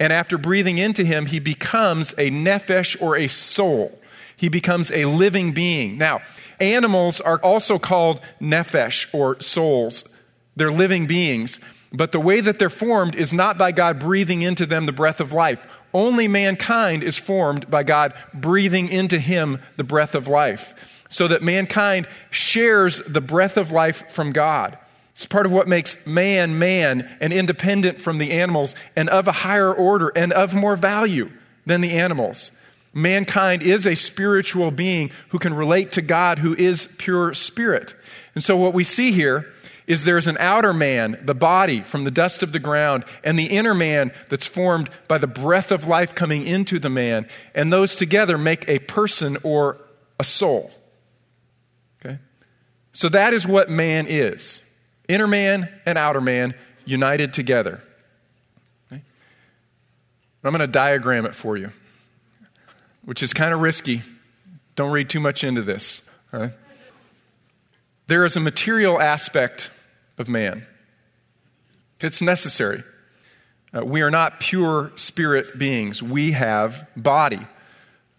[0.00, 3.96] and after breathing into him, he becomes a nephesh or a soul.
[4.34, 5.98] He becomes a living being.
[5.98, 6.22] Now,
[6.58, 10.04] animals are also called nephesh or souls.
[10.56, 11.60] They're living beings.
[11.92, 15.20] But the way that they're formed is not by God breathing into them the breath
[15.20, 15.66] of life.
[15.92, 21.42] Only mankind is formed by God breathing into him the breath of life, so that
[21.42, 24.78] mankind shares the breath of life from God.
[25.20, 29.32] It's part of what makes man man and independent from the animals and of a
[29.32, 31.30] higher order and of more value
[31.66, 32.50] than the animals.
[32.94, 37.94] Mankind is a spiritual being who can relate to God, who is pure spirit.
[38.34, 39.52] And so, what we see here
[39.86, 43.44] is there's an outer man, the body from the dust of the ground, and the
[43.44, 47.28] inner man that's formed by the breath of life coming into the man.
[47.54, 49.76] And those together make a person or
[50.18, 50.70] a soul.
[52.00, 52.16] Okay?
[52.94, 54.62] So that is what man is
[55.10, 57.82] inner man and outer man united together.
[58.92, 59.02] Okay?
[60.44, 61.72] I'm going to diagram it for you,
[63.04, 64.02] which is kind of risky.
[64.76, 66.08] Don't read too much into this.
[68.06, 69.70] There is a material aspect
[70.18, 70.66] of man.
[72.00, 72.82] It's necessary.
[73.76, 77.46] Uh, we are not pure spirit beings, we have body.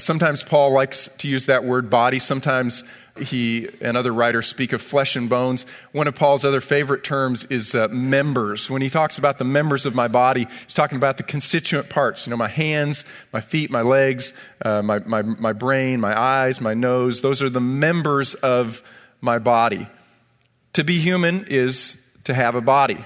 [0.01, 2.19] Sometimes Paul likes to use that word body.
[2.19, 2.83] Sometimes
[3.17, 5.65] he and other writers speak of flesh and bones.
[5.91, 8.69] One of Paul's other favorite terms is uh, members.
[8.69, 12.25] When he talks about the members of my body, he's talking about the constituent parts.
[12.25, 14.33] You know, my hands, my feet, my legs,
[14.63, 17.21] uh, my, my, my brain, my eyes, my nose.
[17.21, 18.81] Those are the members of
[19.19, 19.87] my body.
[20.73, 23.03] To be human is to have a body.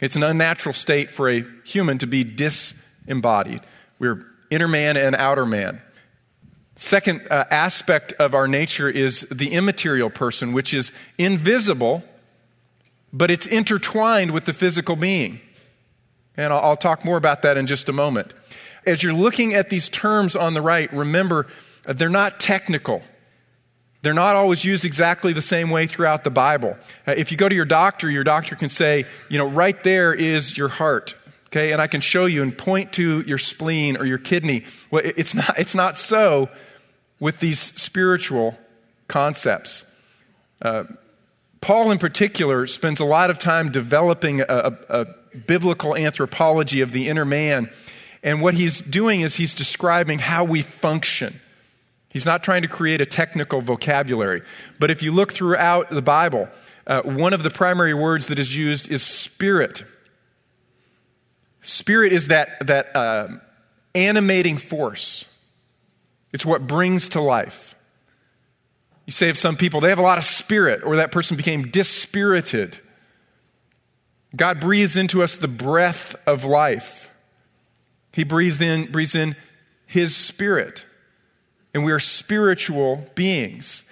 [0.00, 3.60] It's an unnatural state for a human to be disembodied.
[3.98, 5.80] We're inner man and outer man.
[6.82, 12.02] Second uh, aspect of our nature is the immaterial person, which is invisible,
[13.12, 15.38] but it's intertwined with the physical being.
[16.36, 18.34] And I'll, I'll talk more about that in just a moment.
[18.84, 21.46] As you're looking at these terms on the right, remember
[21.86, 23.00] uh, they're not technical.
[24.02, 26.76] They're not always used exactly the same way throughout the Bible.
[27.06, 30.12] Uh, if you go to your doctor, your doctor can say, you know, right there
[30.12, 31.14] is your heart.
[31.46, 34.64] Okay, and I can show you and point to your spleen or your kidney.
[34.90, 36.48] Well, it's not, it's not so
[37.22, 38.58] with these spiritual
[39.06, 39.84] concepts.
[40.60, 40.82] Uh,
[41.60, 45.06] Paul, in particular, spends a lot of time developing a, a, a
[45.46, 47.70] biblical anthropology of the inner man.
[48.24, 51.40] And what he's doing is he's describing how we function.
[52.08, 54.42] He's not trying to create a technical vocabulary.
[54.80, 56.48] But if you look throughout the Bible,
[56.88, 59.84] uh, one of the primary words that is used is spirit.
[61.60, 63.28] Spirit is that, that uh,
[63.94, 65.24] animating force,
[66.32, 67.74] it's what brings to life.
[69.06, 71.70] You say of some people, they have a lot of spirit, or that person became
[71.70, 72.78] dispirited.
[74.34, 77.10] God breathes into us the breath of life.
[78.12, 79.36] He breathes in, breathes in
[79.86, 80.86] His spirit
[81.74, 83.84] and we are spiritual beings.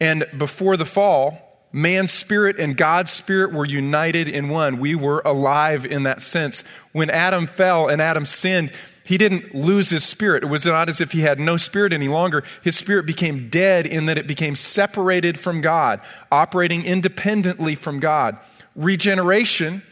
[0.00, 4.78] And before the fall, man's spirit and God's spirit were united in one.
[4.78, 6.64] We were alive in that sense.
[6.92, 8.72] When Adam fell and Adam sinned,
[9.08, 10.42] He didn't lose his spirit.
[10.42, 12.44] It was not as if he had no spirit any longer.
[12.62, 18.38] His spirit became dead in that it became separated from God, operating independently from God.
[18.76, 19.82] Regeneration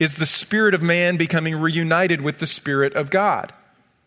[0.00, 3.52] is the spirit of man becoming reunited with the spirit of God.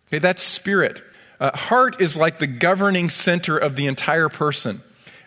[0.10, 1.02] Okay, that's spirit.
[1.40, 4.82] Uh, heart is like the governing center of the entire person.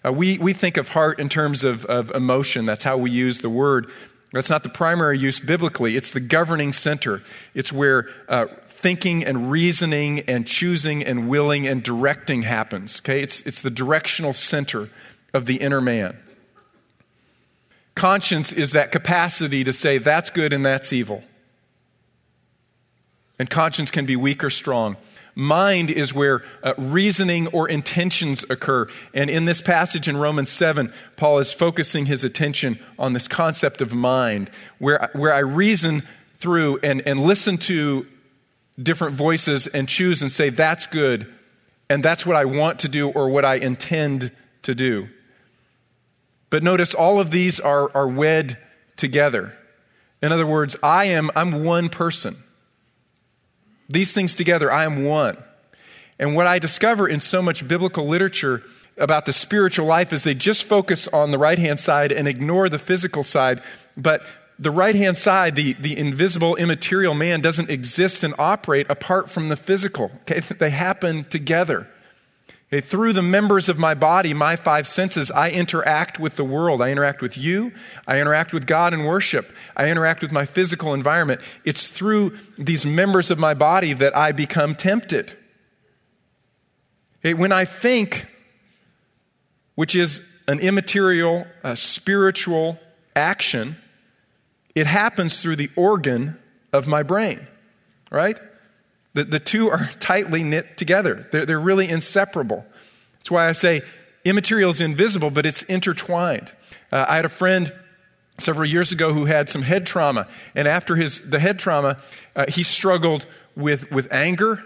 [0.05, 2.66] Uh, we, we think of heart in terms of, of emotion.
[2.66, 3.90] That's how we use the word.
[4.33, 5.96] That's not the primary use biblically.
[5.96, 7.22] It's the governing center.
[7.55, 8.46] It's where uh,
[8.81, 13.01] thinking and reasoning and choosing and willing and directing happens.
[13.01, 13.23] Okay?
[13.23, 14.88] It's, it's the directional center
[15.35, 16.16] of the inner man.
[17.95, 21.23] Conscience is that capacity to say that's good and that's evil.
[23.38, 24.97] And conscience can be weak or strong.
[25.35, 28.88] Mind is where uh, reasoning or intentions occur.
[29.14, 33.81] And in this passage in Romans 7, Paul is focusing his attention on this concept
[33.81, 36.03] of mind, where, where I reason
[36.38, 38.07] through and, and listen to
[38.80, 41.33] different voices and choose and say, that's good,
[41.88, 45.09] and that's what I want to do or what I intend to do.
[46.50, 48.59] But notice all of these are, are wed
[48.96, 49.56] together.
[50.22, 52.37] In other words, I am I'm one person.
[53.88, 55.37] These things together, I am one.
[56.18, 58.62] And what I discover in so much biblical literature
[58.98, 62.68] about the spiritual life is they just focus on the right hand side and ignore
[62.68, 63.62] the physical side.
[63.96, 64.26] But
[64.61, 69.49] the right hand side, the, the invisible, immaterial man, doesn't exist and operate apart from
[69.49, 70.12] the physical.
[70.23, 70.40] Okay?
[70.59, 71.88] They happen together.
[72.73, 76.81] Okay, through the members of my body, my five senses, I interact with the world.
[76.81, 77.73] I interact with you.
[78.07, 79.51] I interact with God in worship.
[79.77, 81.40] I interact with my physical environment.
[81.64, 85.37] It's through these members of my body that I become tempted.
[87.20, 88.27] Okay, when I think,
[89.75, 92.79] which is an immaterial, uh, spiritual
[93.16, 93.77] action,
[94.74, 96.38] it happens through the organ
[96.72, 97.46] of my brain,
[98.11, 98.38] right?
[99.14, 102.64] The, the two are tightly knit together, they're, they're really inseparable.
[103.18, 103.83] That's why I say
[104.24, 106.52] immaterial is invisible, but it's intertwined.
[106.90, 107.72] Uh, I had a friend
[108.38, 111.98] several years ago who had some head trauma, and after his, the head trauma,
[112.35, 114.62] uh, he struggled with, with anger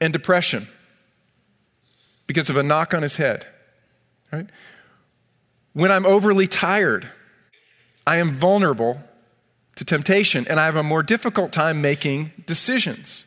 [0.00, 0.68] and depression
[2.26, 3.46] because of a knock on his head.
[4.32, 4.46] Right?
[5.72, 7.08] When I'm overly tired,
[8.06, 9.00] I am vulnerable
[9.76, 13.24] to temptation, and I have a more difficult time making decisions.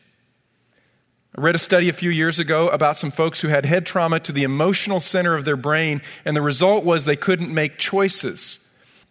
[1.36, 4.18] I read a study a few years ago about some folks who had head trauma
[4.20, 8.60] to the emotional center of their brain, and the result was they couldn't make choices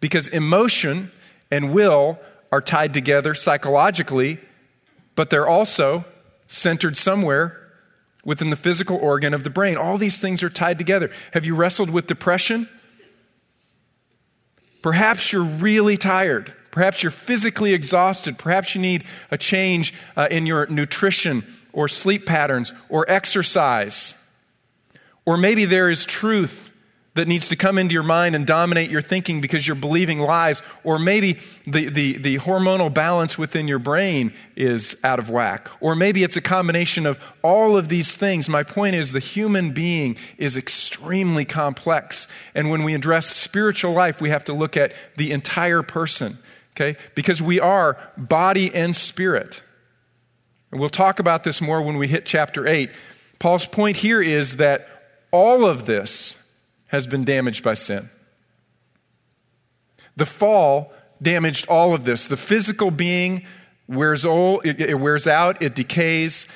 [0.00, 1.10] because emotion
[1.50, 2.18] and will
[2.50, 4.40] are tied together psychologically,
[5.14, 6.04] but they're also
[6.48, 7.56] centered somewhere
[8.24, 9.76] within the physical organ of the brain.
[9.76, 11.10] All these things are tied together.
[11.32, 12.68] Have you wrestled with depression?
[14.82, 16.52] Perhaps you're really tired.
[16.70, 18.38] Perhaps you're physically exhausted.
[18.38, 24.14] Perhaps you need a change uh, in your nutrition or sleep patterns or exercise.
[25.24, 26.68] Or maybe there is truth
[27.18, 30.62] that needs to come into your mind and dominate your thinking because you're believing lies.
[30.84, 35.68] Or maybe the, the, the hormonal balance within your brain is out of whack.
[35.80, 38.48] Or maybe it's a combination of all of these things.
[38.48, 42.28] My point is the human being is extremely complex.
[42.54, 46.38] And when we address spiritual life, we have to look at the entire person,
[46.78, 46.98] okay?
[47.14, 49.62] Because we are body and spirit.
[50.70, 52.90] And we'll talk about this more when we hit chapter 8.
[53.38, 54.88] Paul's point here is that
[55.30, 56.38] all of this
[56.88, 58.08] has been damaged by sin.
[60.16, 62.26] The fall damaged all of this.
[62.26, 63.44] The physical being
[63.86, 66.46] wears old, it, wears out, it decays.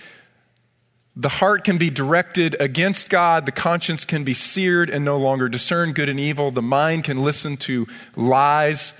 [1.14, 3.46] The heart can be directed against God.
[3.46, 6.50] The conscience can be seared and no longer discern good and evil.
[6.50, 8.94] The mind can listen to lies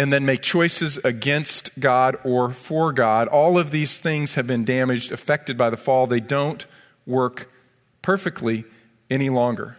[0.00, 3.28] and then make choices against God or for God.
[3.28, 6.06] All of these things have been damaged, affected by the fall.
[6.06, 6.64] They don't
[7.04, 7.52] work
[8.00, 8.64] perfectly
[9.10, 9.76] any longer.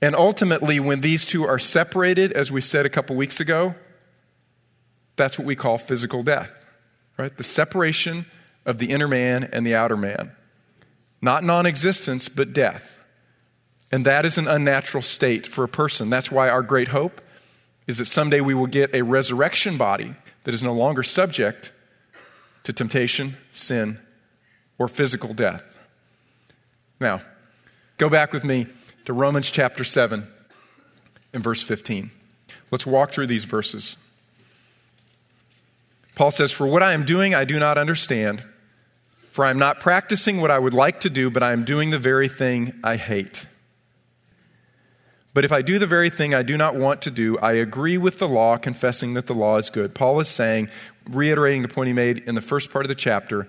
[0.00, 3.74] And ultimately, when these two are separated, as we said a couple weeks ago,
[5.16, 6.52] that's what we call physical death,
[7.18, 7.36] right?
[7.36, 8.24] The separation
[8.64, 10.30] of the inner man and the outer man.
[11.20, 13.02] Not non existence, but death.
[13.90, 16.08] And that is an unnatural state for a person.
[16.08, 17.20] That's why our great hope
[17.86, 20.14] is that someday we will get a resurrection body
[20.44, 21.72] that is no longer subject
[22.62, 23.98] to temptation, sin,
[24.78, 25.62] or physical death.
[27.00, 27.22] Now,
[27.98, 28.66] go back with me
[29.04, 30.26] to Romans chapter 7
[31.32, 32.10] and verse 15.
[32.70, 33.96] Let's walk through these verses.
[36.14, 38.42] Paul says, For what I am doing, I do not understand.
[39.30, 41.90] For I am not practicing what I would like to do, but I am doing
[41.90, 43.46] the very thing I hate.
[45.34, 47.98] But if I do the very thing I do not want to do, I agree
[47.98, 49.92] with the law, confessing that the law is good.
[49.92, 50.68] Paul is saying,
[51.10, 53.48] reiterating the point he made in the first part of the chapter,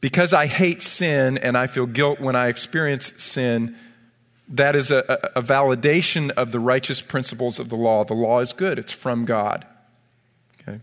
[0.00, 3.76] because I hate sin and I feel guilt when I experience sin,
[4.48, 8.02] that is a, a, validation of the righteous principles of the law.
[8.02, 9.66] The law is good, it's from God.
[10.62, 10.80] Okay.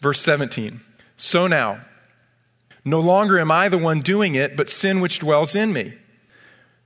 [0.00, 0.80] Verse 17
[1.16, 1.80] So now,
[2.84, 5.94] no longer am I the one doing it, but sin which dwells in me.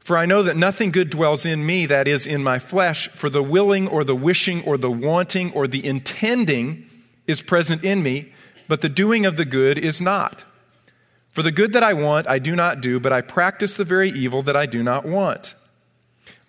[0.05, 3.31] For I know that nothing good dwells in me, that is, in my flesh, for
[3.31, 6.89] the willing or the wishing or the wanting or the intending
[7.27, 8.33] is present in me,
[8.67, 10.45] but the doing of the good is not.
[11.29, 14.11] For the good that I want, I do not do, but I practice the very
[14.11, 15.55] evil that I do not want.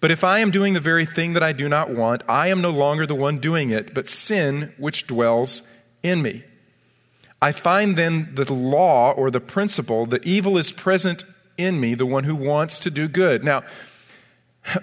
[0.01, 2.61] But if I am doing the very thing that I do not want, I am
[2.61, 5.61] no longer the one doing it, but sin which dwells
[6.01, 6.43] in me.
[7.41, 11.23] I find then that the law or the principle that evil is present
[11.57, 13.43] in me, the one who wants to do good.
[13.43, 13.63] Now,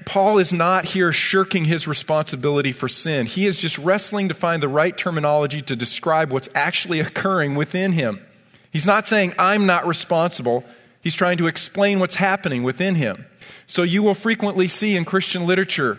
[0.05, 3.27] Paul is not here shirking his responsibility for sin.
[3.27, 7.93] He is just wrestling to find the right terminology to describe what's actually occurring within
[7.93, 8.25] him.
[8.71, 10.65] He's not saying, I'm not responsible.
[11.01, 13.25] He's trying to explain what's happening within him.
[13.67, 15.99] So you will frequently see in Christian literature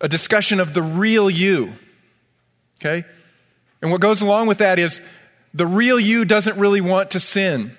[0.00, 1.74] a discussion of the real you.
[2.80, 3.06] Okay?
[3.82, 5.02] And what goes along with that is
[5.52, 7.76] the real you doesn't really want to sin.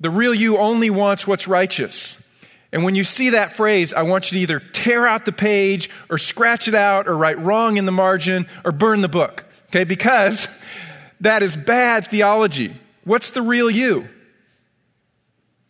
[0.00, 2.26] The real you only wants what's righteous.
[2.72, 5.90] And when you see that phrase, I want you to either tear out the page
[6.08, 9.44] or scratch it out or write wrong in the margin or burn the book.
[9.68, 9.84] Okay?
[9.84, 10.48] Because
[11.20, 12.74] that is bad theology.
[13.04, 14.08] What's the real you?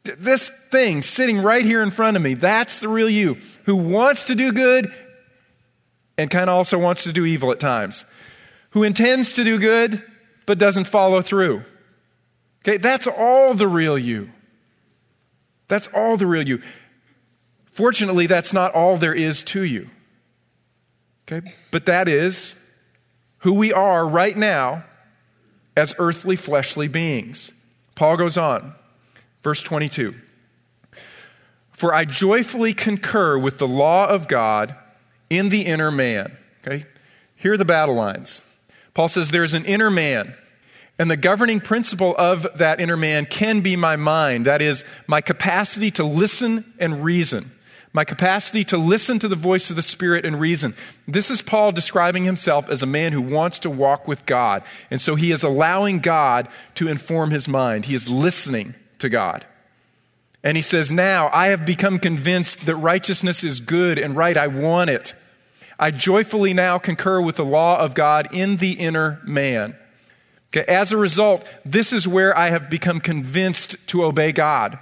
[0.04, 4.24] This thing sitting right here in front of me, that's the real you who wants
[4.24, 4.92] to do good
[6.16, 8.04] and kind of also wants to do evil at times,
[8.70, 10.02] who intends to do good
[10.46, 11.62] but doesn't follow through.
[12.62, 14.30] Okay, that's all the real you.
[15.68, 16.60] That's all the real you.
[17.72, 19.88] Fortunately, that's not all there is to you.
[21.30, 22.56] Okay, but that is
[23.38, 24.84] who we are right now
[25.76, 27.52] as earthly, fleshly beings.
[27.94, 28.74] Paul goes on,
[29.42, 30.14] verse 22
[31.70, 34.74] For I joyfully concur with the law of God
[35.28, 36.36] in the inner man.
[36.66, 36.84] Okay?
[37.36, 38.42] Here are the battle lines.
[38.92, 40.34] Paul says there's an inner man,
[41.00, 44.44] and the governing principle of that inner man can be my mind.
[44.44, 47.50] That is, my capacity to listen and reason
[47.92, 50.74] my capacity to listen to the voice of the Spirit and reason.
[51.08, 54.62] This is Paul describing himself as a man who wants to walk with God.
[54.90, 57.86] And so he is allowing God to inform his mind.
[57.86, 59.44] He is listening to God.
[60.44, 64.36] And he says, Now I have become convinced that righteousness is good and right.
[64.36, 65.14] I want it.
[65.78, 69.76] I joyfully now concur with the law of God in the inner man.
[70.52, 74.78] Okay, as a result, this is where I have become convinced to obey God.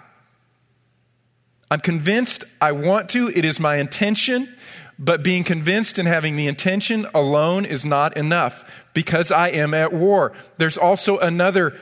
[1.71, 4.55] I'm convinced I want to, it is my intention,
[4.99, 8.65] but being convinced and having the intention alone is not enough
[8.95, 10.33] because I am at war.
[10.57, 11.79] There's also another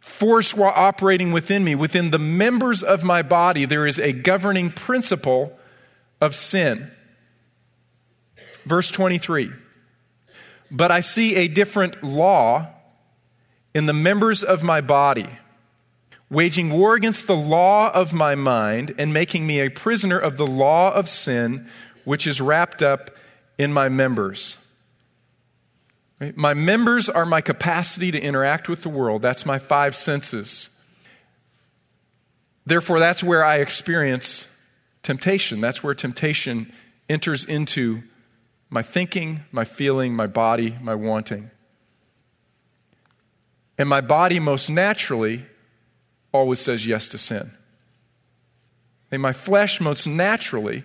[0.00, 1.74] force operating within me.
[1.74, 5.58] Within the members of my body, there is a governing principle
[6.20, 6.90] of sin.
[8.64, 9.50] Verse 23
[10.70, 12.68] But I see a different law
[13.74, 15.28] in the members of my body
[16.30, 20.46] waging war against the law of my mind and making me a prisoner of the
[20.46, 21.68] law of sin,
[22.04, 23.10] which is wrapped up
[23.56, 24.58] in my members.
[26.34, 29.22] My members are my capacity to interact with the world.
[29.22, 30.68] That's my five senses.
[32.66, 34.46] Therefore, that's where I experience
[35.02, 35.60] temptation.
[35.60, 36.72] That's where temptation
[37.08, 38.02] enters into
[38.68, 41.50] my thinking, my feeling, my body, my wanting.
[43.78, 45.46] And my body most naturally
[46.32, 47.52] always says yes to sin.
[49.10, 50.84] And my flesh most naturally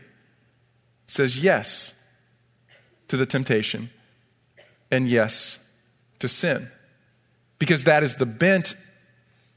[1.08, 1.94] says yes
[3.08, 3.90] to the temptation
[4.92, 5.60] and yes
[6.20, 6.70] to sin.
[7.60, 8.76] Because that is the bent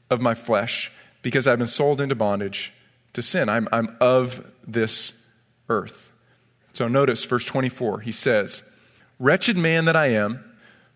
[0.09, 2.73] of my flesh, because I've been sold into bondage
[3.13, 3.49] to sin.
[3.49, 5.25] I'm, I'm of this
[5.69, 6.11] earth.
[6.73, 8.01] So notice verse 24.
[8.01, 8.63] He says,
[9.19, 10.43] Wretched man that I am,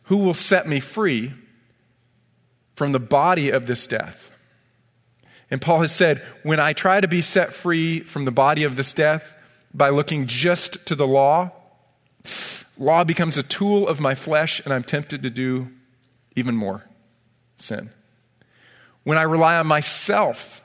[0.04, 1.34] who will set me free
[2.82, 4.32] from the body of this death?
[5.52, 8.76] And Paul has said, when I try to be set free from the body of
[8.76, 9.38] this death
[9.72, 11.52] by looking just to the law,
[12.80, 15.68] law becomes a tool of my flesh, and I'm tempted to do
[16.36, 16.84] even more
[17.58, 17.92] sin.
[19.04, 20.64] When I rely on myself,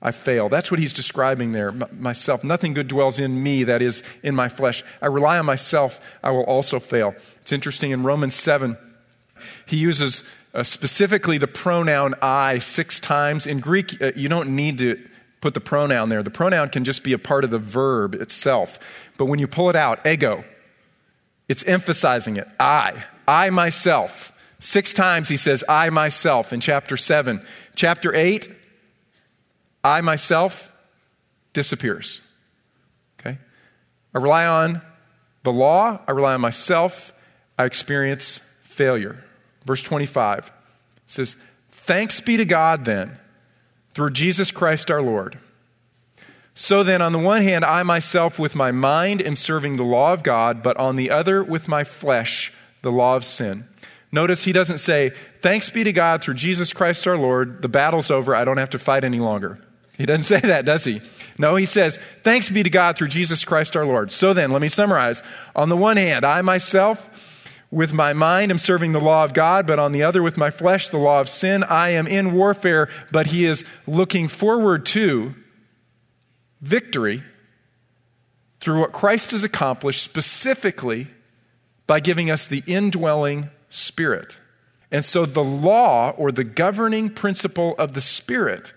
[0.00, 0.48] I fail.
[0.48, 1.72] That's what he's describing there.
[1.72, 2.44] Myself.
[2.44, 4.84] Nothing good dwells in me, that is, in my flesh.
[5.02, 7.16] I rely on myself, I will also fail.
[7.42, 8.78] It's interesting in Romans 7,
[9.66, 10.22] he uses
[10.54, 13.46] uh, specifically the pronoun I six times.
[13.46, 14.98] In Greek, uh, you don't need to
[15.40, 16.22] put the pronoun there.
[16.22, 18.78] The pronoun can just be a part of the verb itself.
[19.16, 20.44] But when you pull it out, ego,
[21.48, 22.48] it's emphasizing it.
[22.58, 24.32] I, I myself.
[24.58, 27.44] Six times he says, I myself in chapter 7.
[27.74, 28.48] Chapter 8,
[29.82, 30.72] I myself
[31.52, 32.20] disappears.
[33.18, 33.38] Okay?
[34.14, 34.82] I rely on
[35.42, 37.12] the law, I rely on myself,
[37.58, 39.24] I experience failure.
[39.64, 40.50] Verse 25
[41.06, 41.36] says,
[41.70, 43.18] Thanks be to God then,
[43.94, 45.38] through Jesus Christ our Lord.
[46.54, 50.12] So then, on the one hand, I myself with my mind am serving the law
[50.12, 52.52] of God, but on the other, with my flesh,
[52.82, 53.66] the law of sin.
[54.12, 58.10] Notice he doesn't say, Thanks be to God through Jesus Christ our Lord, the battle's
[58.10, 59.58] over, I don't have to fight any longer.
[59.96, 61.00] He doesn't say that, does he?
[61.38, 64.12] No, he says, Thanks be to God through Jesus Christ our Lord.
[64.12, 65.22] So then, let me summarize.
[65.54, 67.29] On the one hand, I myself,
[67.70, 70.50] with my mind, I'm serving the law of God, but on the other, with my
[70.50, 71.62] flesh, the law of sin.
[71.64, 75.34] I am in warfare, but he is looking forward to
[76.60, 77.22] victory
[78.58, 81.06] through what Christ has accomplished specifically
[81.86, 84.38] by giving us the indwelling Spirit.
[84.90, 88.74] And so the law or the governing principle of the Spirit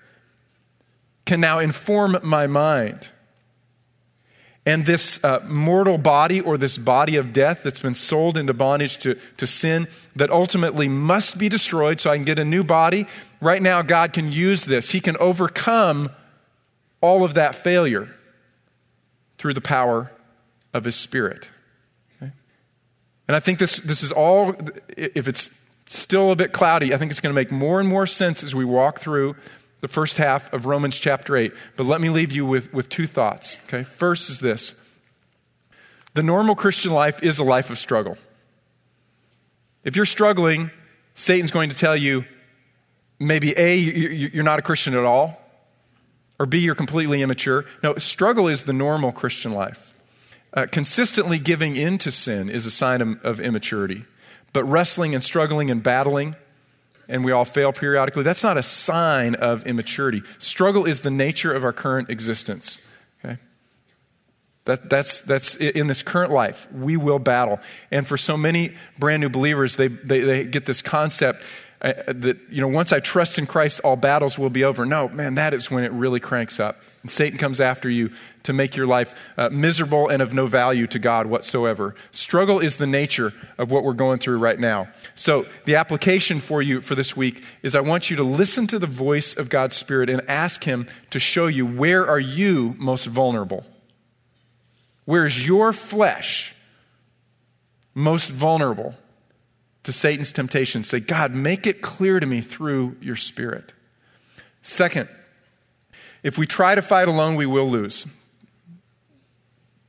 [1.25, 3.09] can now inform my mind.
[4.65, 8.97] And this uh, mortal body or this body of death that's been sold into bondage
[8.99, 13.05] to, to sin that ultimately must be destroyed so I can get a new body,
[13.41, 14.91] right now God can use this.
[14.91, 16.09] He can overcome
[17.01, 18.15] all of that failure
[19.37, 20.13] through the power
[20.73, 21.49] of His Spirit.
[22.21, 22.31] Okay?
[23.27, 24.55] And I think this, this is all,
[24.95, 25.51] if it's
[25.87, 28.55] still a bit cloudy, I think it's going to make more and more sense as
[28.55, 29.35] we walk through
[29.83, 31.51] the first half of Romans chapter 8.
[31.75, 33.57] But let me leave you with, with two thoughts.
[33.65, 33.83] Okay?
[33.83, 34.75] First is this
[36.13, 38.17] the normal Christian life is a life of struggle.
[39.83, 40.71] If you're struggling,
[41.15, 42.23] Satan's going to tell you
[43.19, 45.41] maybe A, you're not a Christian at all,
[46.39, 47.65] or B, you're completely immature.
[47.83, 49.93] No, struggle is the normal Christian life.
[50.53, 54.05] Uh, consistently giving in to sin is a sign of, of immaturity.
[54.53, 56.37] But wrestling and struggling and battling
[57.13, 60.23] and we all fail periodically, that's not a sign of immaturity.
[60.39, 62.81] Struggle is the nature of our current existence.
[63.23, 63.37] Okay?
[64.65, 67.59] That, that's, that's in this current life, we will battle.
[67.91, 71.45] And for so many brand new believers, they, they, they get this concept
[71.83, 74.83] uh, that, you know, once I trust in Christ, all battles will be over.
[74.83, 76.81] No, man, that is when it really cranks up.
[77.03, 78.11] And Satan comes after you
[78.43, 81.95] to make your life uh, miserable and of no value to God whatsoever.
[82.11, 84.87] Struggle is the nature of what we're going through right now.
[85.13, 88.79] So, the application for you for this week is I want you to listen to
[88.79, 93.05] the voice of God's Spirit and ask Him to show you where are you most
[93.05, 93.65] vulnerable?
[95.03, 96.55] Where is your flesh
[97.93, 98.95] most vulnerable
[99.83, 100.83] to Satan's temptation?
[100.83, 103.73] Say, God, make it clear to me through your Spirit.
[104.61, 105.09] Second,
[106.23, 108.07] if we try to fight alone, we will lose.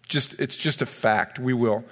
[0.09, 1.39] Just, it's just a fact.
[1.39, 1.85] We will.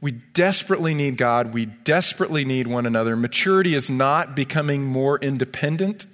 [0.00, 1.54] We desperately need God.
[1.54, 3.14] We desperately need one another.
[3.14, 6.06] Maturity is not becoming more independent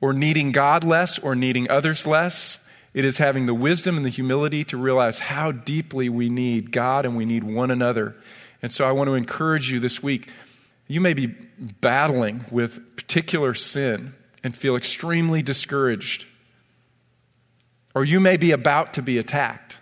[0.00, 2.66] or needing God less or needing others less.
[2.92, 7.06] It is having the wisdom and the humility to realize how deeply we need God
[7.06, 8.16] and we need one another.
[8.62, 10.28] And so I want to encourage you this week.
[10.88, 16.26] You may be battling with particular sin and feel extremely discouraged.
[17.94, 19.78] Or you may be about to be attacked.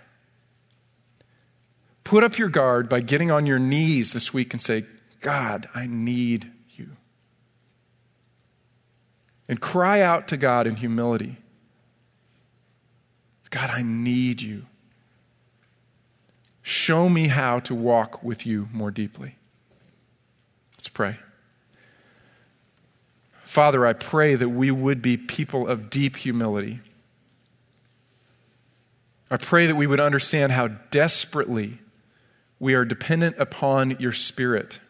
[2.04, 4.84] Put up your guard by getting on your knees this week and say,
[5.20, 6.90] God, I need you.
[9.46, 11.36] And cry out to God in humility
[13.50, 14.66] God, I need you.
[16.62, 19.36] Show me how to walk with you more deeply.
[20.76, 21.18] Let's pray.
[23.48, 26.80] Father, I pray that we would be people of deep humility.
[29.30, 31.78] I pray that we would understand how desperately
[32.60, 34.80] we are dependent upon your Spirit.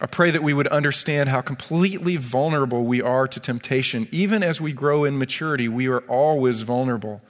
[0.00, 4.06] I pray that we would understand how completely vulnerable we are to temptation.
[4.12, 7.20] Even as we grow in maturity, we are always vulnerable.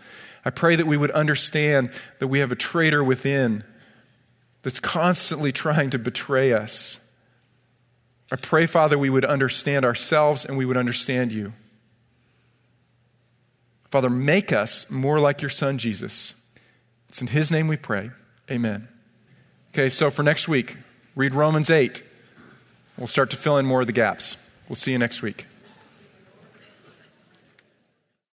[0.44, 3.64] I pray that we would understand that we have a traitor within
[4.60, 6.99] that's constantly trying to betray us.
[8.32, 11.52] I pray, Father, we would understand ourselves and we would understand you.
[13.90, 16.34] Father, make us more like your Son, Jesus.
[17.08, 18.10] It's in His name we pray.
[18.50, 18.88] Amen.
[19.72, 20.76] Okay, so for next week,
[21.16, 22.02] read Romans 8.
[22.96, 24.36] We'll start to fill in more of the gaps.
[24.68, 25.46] We'll see you next week.